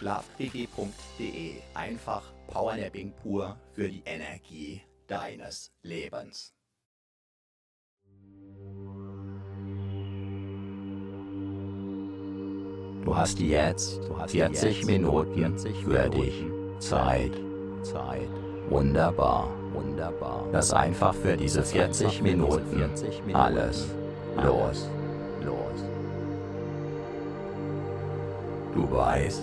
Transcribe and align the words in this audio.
Schlafquickie.de. 0.00 1.56
Einfach 1.74 2.22
Powernapping 2.46 3.12
pur 3.22 3.56
für 3.74 3.86
die 3.86 4.02
Energie 4.06 4.80
deines 5.06 5.70
Lebens. 5.82 6.54
Du 13.04 13.16
hast 13.16 13.38
jetzt 13.40 14.00
40 14.28 14.86
Minuten 14.86 15.58
für 15.58 16.08
dich 16.08 16.44
Zeit. 16.78 17.32
Zeit. 17.82 18.28
Wunderbar. 18.70 19.50
Wunderbar. 19.74 20.46
Lass 20.50 20.72
einfach 20.72 21.14
für 21.14 21.36
diese 21.36 21.62
40 21.62 22.22
Minuten 22.22 22.90
alles 23.34 23.88
los. 24.36 24.88
Los. 25.44 25.84
Du 28.74 28.90
weißt, 28.90 29.42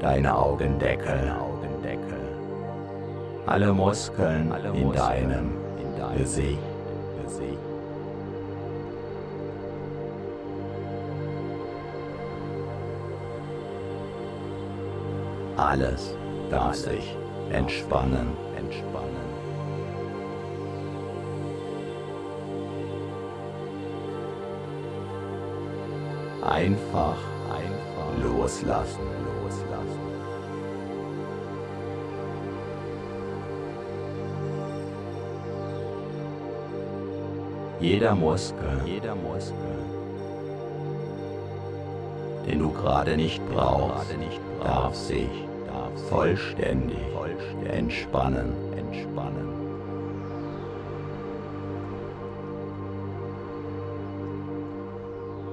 Deine 0.00 0.36
Augendeckel. 0.36 1.32
Alle 3.46 3.72
Muskeln 3.72 4.52
in 4.74 4.92
deinem 4.92 5.52
Gesicht. 6.16 6.58
Alles 15.56 16.16
darf 16.50 16.74
sich 16.74 17.16
entspannen, 17.50 18.28
entspannen. 18.56 19.21
einfach, 26.52 27.16
einfach 27.50 28.10
loslassen. 28.22 29.00
Jeder 37.80 38.14
Muskel, 38.14 38.80
jeder 38.86 39.16
Muskel, 39.16 39.56
den 42.46 42.60
du 42.60 42.70
gerade 42.70 43.16
nicht 43.16 43.42
brauchst, 43.52 44.14
darf 44.62 44.94
sich 44.94 45.28
vollständig, 46.08 46.98
entspannen. 47.68 48.52
entspannen. 48.76 49.41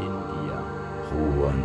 In 0.00 0.14
dir 0.32 0.64
ruhen. 1.10 1.64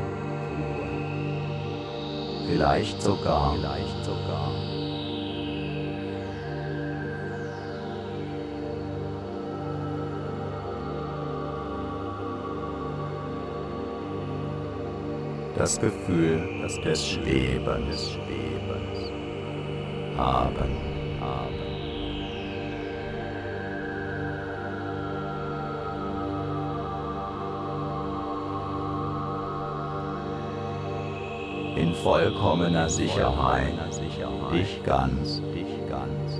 Vielleicht 2.47 3.01
sogar, 3.01 3.55
vielleicht 3.55 4.05
sogar. 4.05 4.51
Das 15.57 15.79
Gefühl 15.79 16.61
des 16.83 17.07
Schwebens, 17.07 17.87
des 17.89 18.11
Schwebens 18.11 19.11
haben. 20.17 20.94
Vollkommener 32.05 32.87
Sicherheit, 32.87 33.73
dich 34.53 34.83
ganz, 34.83 35.41
dich 35.55 35.89
ganz. 35.89 36.39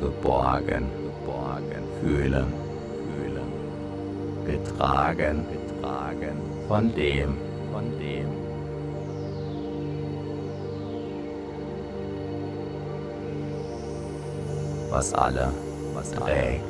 Geborgen, 0.00 0.88
geborgen, 1.04 1.84
fühlen, 2.00 2.46
fühlen, 3.12 3.52
getragen, 4.46 5.46
getragen, 5.52 6.40
von 6.66 6.94
dem, 6.94 7.36
von 7.70 7.84
dem. 7.98 8.30
Was 14.90 15.12
alle, 15.12 15.52
was 15.92 16.10
trägt 16.10 16.69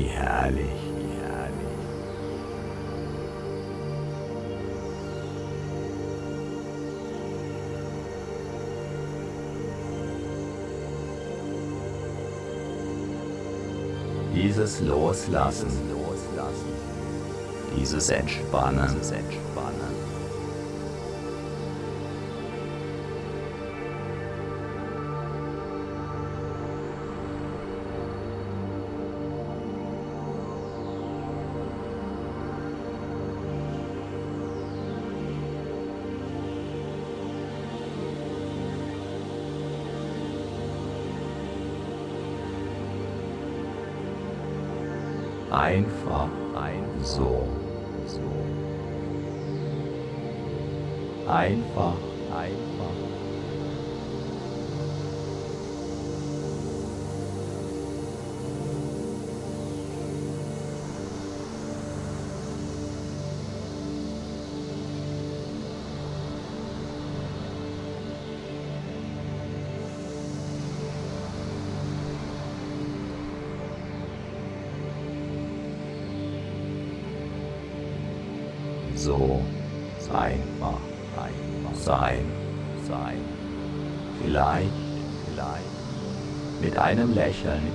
wie 0.00 0.08
herrlich, 0.08 0.80
wie 0.96 1.12
herrlich. 1.20 1.60
Dieses 14.34 14.80
Loslassen, 14.80 15.68
Loslassen, 15.90 16.72
dieses 17.76 18.08
Entspannen, 18.08 18.88
dieses 18.94 19.10
Entspannen. 19.10 19.99
Einem 86.90 87.14
Lächeln. 87.14 87.69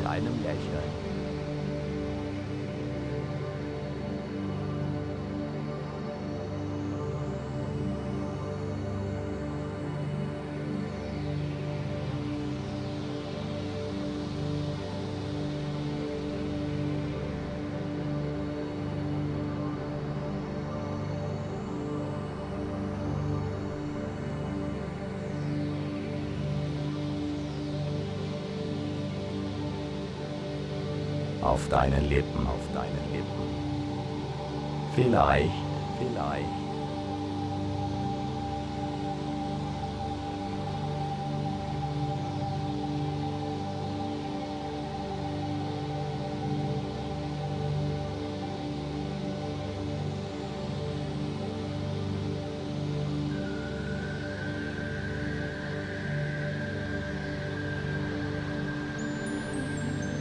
auf 31.55 31.69
deinen 31.69 32.09
Lippen, 32.09 32.45
auf 32.47 32.73
deinen 32.73 33.13
Lippen. 33.13 33.45
Vielleicht, 34.93 35.49
vielleicht. 35.97 36.45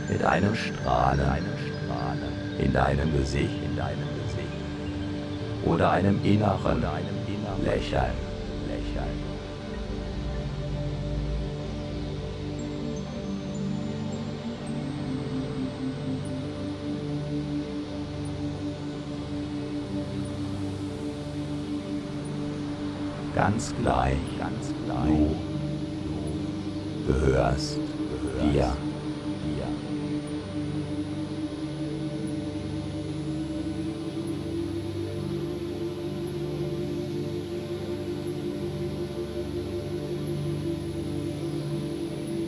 Mit 0.08 0.24
einem 0.24 0.54
Strahlen, 0.94 1.44
in 2.58 2.72
deinem 2.72 3.12
Gesicht, 3.18 3.50
in 3.64 3.76
deinem 3.76 4.08
Gesicht. 4.22 4.46
Oder 5.64 5.90
einem 5.90 6.24
inneren, 6.24 6.78
oder 6.78 6.92
einem 6.92 7.18
inneren 7.26 7.64
Lächeln, 7.64 8.12
Lächeln. 8.68 9.34
Ganz 23.34 23.74
gleich, 23.82 24.16
ganz 24.38 24.72
gleich. 24.86 25.08
Du 27.06 27.12
gehörst 27.12 27.78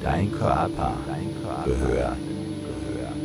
Dein 0.07 0.31
Körper, 0.31 0.93
dein 1.09 1.35
Körper 1.43 1.65
gehört, 1.65 2.17
gehört. 2.79 3.17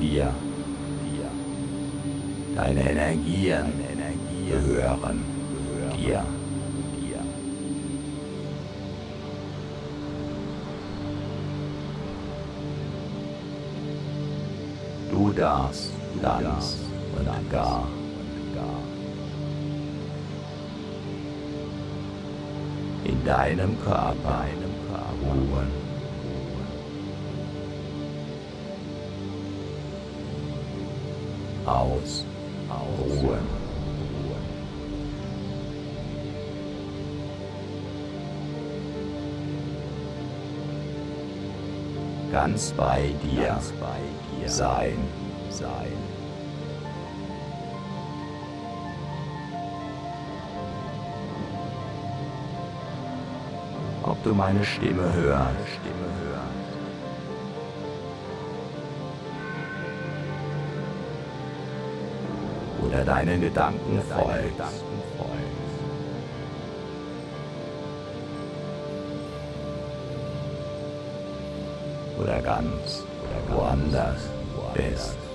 Dir, 0.00 0.34
dir. 1.04 1.30
Deine 2.56 2.90
Energien 2.90 3.85
deinem 23.46 23.78
Körper, 23.84 24.14
Körper 24.88 25.12
ruhen. 25.22 25.70
Aus, 31.64 32.24
ausruhen. 32.68 33.46
Ganz 42.32 42.72
bei 42.72 43.14
dir, 43.22 43.46
ganz 43.46 43.72
bei 43.80 44.40
dir 44.40 44.48
sein, 44.48 44.98
sein. 45.50 45.95
Du 54.26 54.34
meine 54.34 54.64
Stimme 54.64 55.12
hörst. 55.12 55.54
Oder 62.84 63.04
deinen 63.04 63.40
Gedanken 63.40 64.02
folgst. 64.02 64.82
Oder 72.18 72.42
ganz 72.42 73.04
woanders 73.48 74.28
bist. 74.74 75.25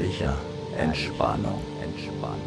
Herrlicher 0.00 0.34
Entspannung, 0.78 1.60
Entspannung. 1.82 2.40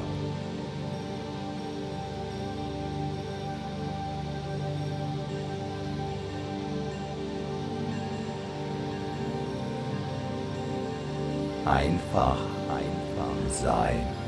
Einfach, 11.63 12.37
einfach 12.69 13.51
sein, 13.51 14.03
sein. 14.09 14.22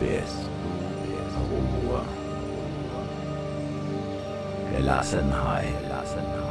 Bist, 0.00 0.48
Ruhe, 1.50 2.02
Gelassenheit, 4.76 5.66
Gelassenheit. 5.82 6.48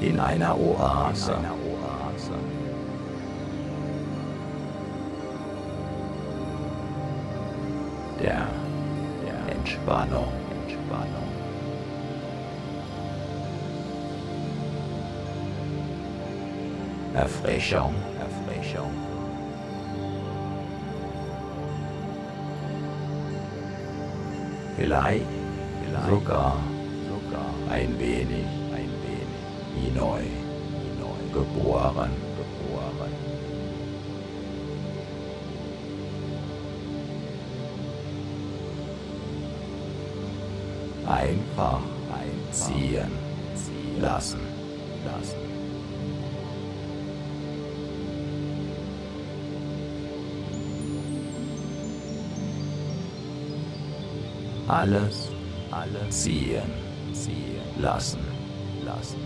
In 0.00 0.18
einer 0.18 0.56
Oase, 0.58 1.36
einer 1.36 1.52
Oase. 1.52 2.32
Der, 8.22 8.46
der 9.24 9.56
Entspannung, 9.56 10.28
Entspannung. 10.62 11.29
Erfrischung, 17.14 17.94
Erfrischung. 18.20 18.92
Vielleicht, 24.76 25.26
vielleicht 25.84 26.08
sogar, 26.08 26.56
sogar 27.08 27.46
ein 27.70 27.98
wenig, 27.98 28.46
ein 28.72 28.90
wenig. 29.02 29.26
Wie 29.74 29.90
neu, 29.90 30.20
wie 30.20 31.00
neu. 31.00 31.44
Geboren, 31.44 32.10
geboren. 32.38 33.12
Einfach 41.06 41.80
einziehen, 42.14 43.10
ziehen. 43.54 44.00
Lassen, 44.00 44.40
lassen. 45.04 45.49
Alles, 54.70 55.28
alles 55.72 56.22
ziehen, 56.22 56.62
ziehen 57.12 57.60
lassen, 57.80 58.20
lassen. 58.84 59.18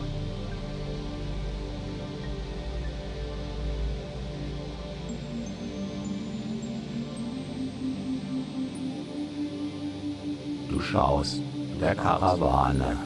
Du 10.70 10.80
schaust 10.80 11.40
der 11.80 11.94
Karawane 11.94 12.96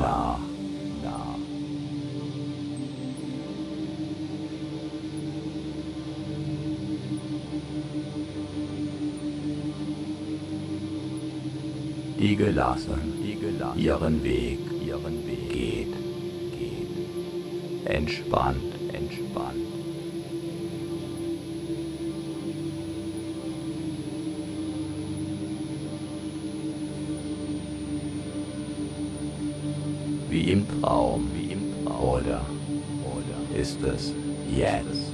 nach. 0.00 0.53
Die 12.24 12.36
gelassen, 12.36 13.22
die 13.22 13.36
gelassen 13.36 13.78
ihren 13.78 14.24
Weg, 14.24 14.58
ihren 14.86 15.26
Weg 15.26 15.50
geht, 15.52 15.92
geht, 16.58 17.84
entspannt, 17.84 18.72
entspannt. 18.94 19.58
Wie 30.30 30.50
im 30.50 30.66
Traum, 30.80 31.30
wie 31.34 31.52
im 31.52 31.84
Traum, 31.84 32.08
oder, 32.08 32.40
oder 33.04 33.60
ist 33.60 33.82
es 33.82 34.14
jetzt, 34.56 34.88
jetzt. 34.88 35.13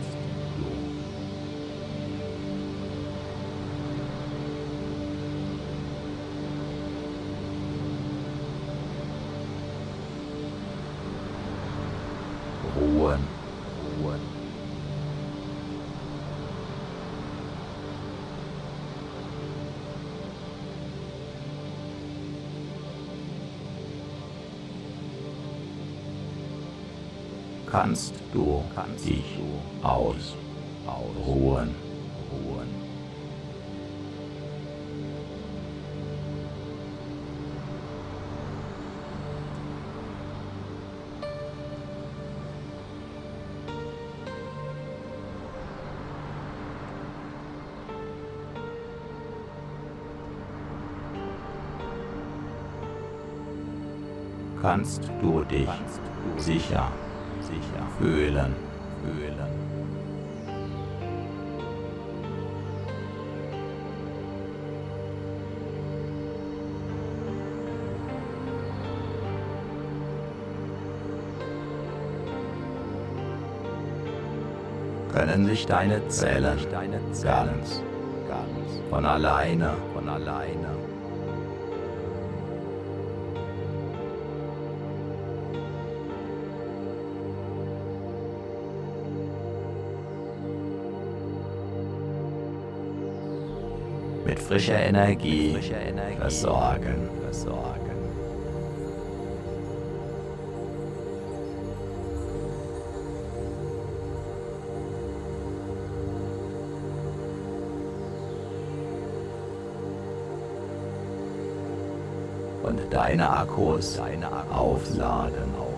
kannst 28.75 29.05
dich 29.05 29.23
du 29.37 29.87
aus, 29.87 30.35
ausruhen. 30.85 31.75
Ruhen. 32.31 32.81
kannst 54.61 55.09
du 55.21 55.43
dich 55.43 55.67
sicher 56.37 56.91
fühlen, 58.01 58.55
fühlen. 59.03 59.37
Können 75.13 75.45
sich 75.45 75.65
deine 75.67 76.07
Zellen 76.07 76.57
ganz, 77.21 77.83
ganz 78.27 78.81
von 78.89 79.05
alleine, 79.05 79.73
von 79.93 80.09
alleine 80.09 80.80
frischer 94.51 94.81
Energie, 94.81 95.55
versorgen. 96.19 97.09
Und 112.63 112.93
deine 112.93 113.29
Akkus, 113.29 113.95
deine 113.95 114.27
aufladen. 114.51 115.70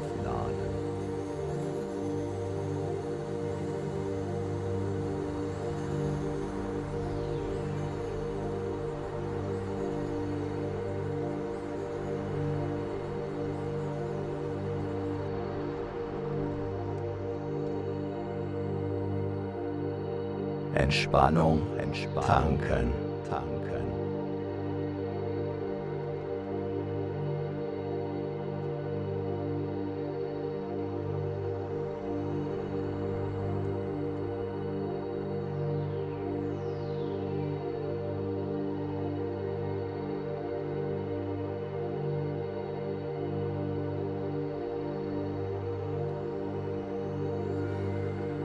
Entspannung, 20.93 21.59
Entspannung. 21.79 22.59
Tanken, 22.59 22.93
tanken. 23.27 23.63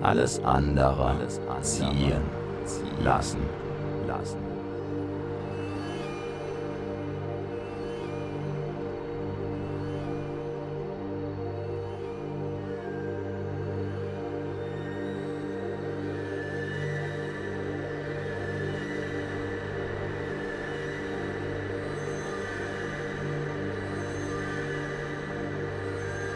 alles 0.01 0.43
andere, 0.43 1.05
alles 1.05 1.39
andere 1.41 1.63
ziehen, 1.63 1.99
ziehen 1.99 2.38
lassen, 3.03 3.41
lassen. 4.07 4.49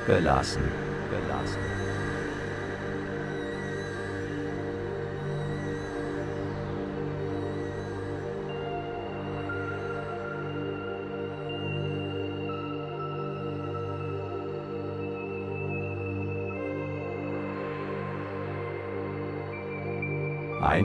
gelassen, 0.07 0.82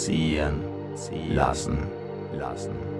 Ziehen, 0.00 0.62
ziehen 0.94 1.34
lassen, 1.34 1.78
lassen. 2.32 2.99